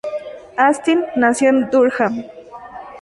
[0.57, 2.23] Astin nació en Durham.